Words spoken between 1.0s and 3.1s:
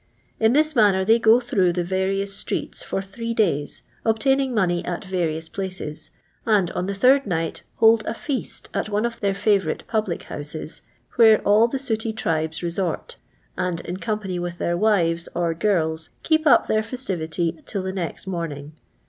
they go through the various streets for